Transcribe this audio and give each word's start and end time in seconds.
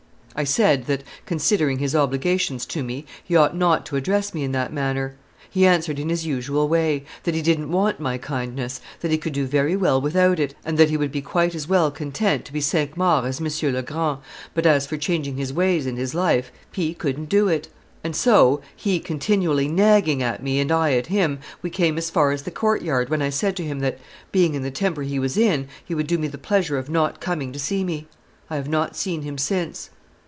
I 0.33 0.45
said 0.45 0.85
that, 0.85 1.03
considering 1.25 1.79
his 1.79 1.93
obligations 1.93 2.65
to 2.67 2.83
me, 2.85 3.05
he 3.21 3.35
ought 3.35 3.53
not 3.53 3.85
to 3.87 3.97
address 3.97 4.33
me 4.33 4.45
in 4.45 4.53
that 4.53 4.71
manner. 4.71 5.17
He 5.49 5.67
answered 5.67 5.99
in 5.99 6.07
his 6.07 6.25
usual 6.25 6.69
way: 6.69 7.03
that 7.23 7.35
he 7.35 7.41
didn't 7.41 7.69
want 7.69 7.99
my 7.99 8.17
kindness, 8.17 8.79
that 9.01 9.11
he 9.11 9.17
could 9.17 9.33
do 9.33 9.45
very 9.45 9.75
well 9.75 9.99
without 9.99 10.39
it, 10.39 10.55
and 10.63 10.77
that 10.77 10.89
he 10.89 10.95
would 10.95 11.11
be 11.11 11.21
quite 11.21 11.53
as 11.53 11.67
well 11.67 11.91
content 11.91 12.45
to 12.45 12.53
be 12.53 12.61
Cinq 12.61 12.95
Mars 12.95 13.41
as 13.41 13.63
M. 13.63 13.73
Le 13.73 13.81
Grand, 13.81 14.19
but, 14.53 14.65
as 14.65 14.85
for 14.87 14.95
changing 14.95 15.35
his 15.35 15.51
ways 15.51 15.85
and 15.85 15.97
his 15.97 16.15
life, 16.15 16.49
he 16.71 16.93
couldn't 16.93 17.27
do 17.27 17.49
it. 17.49 17.67
And 18.01 18.15
so, 18.15 18.61
he 18.73 19.01
continually 19.01 19.67
knagging 19.67 20.23
at 20.23 20.41
me 20.41 20.61
and 20.61 20.71
I 20.71 20.93
at 20.93 21.07
him, 21.07 21.39
we 21.61 21.69
came 21.69 21.97
as 21.97 22.09
far 22.09 22.31
as 22.31 22.43
the 22.43 22.51
court 22.51 22.81
yard, 22.81 23.09
when 23.09 23.21
I 23.21 23.29
said 23.29 23.57
to 23.57 23.65
him 23.65 23.81
that, 23.81 23.99
being 24.31 24.55
in 24.55 24.63
the 24.63 24.71
temper 24.71 25.01
he 25.01 25.19
was 25.19 25.35
in, 25.35 25.67
he 25.83 25.93
would 25.93 26.07
do 26.07 26.17
me 26.17 26.29
the 26.29 26.37
pleasure 26.37 26.77
of 26.77 26.89
not 26.89 27.19
coming 27.19 27.51
to 27.51 27.59
see 27.59 27.83
me. 27.83 28.07
I 28.49 28.55
have 28.55 28.69
not 28.69 28.95
seen 28.95 29.23
him 29.23 29.37
since. 29.37 29.89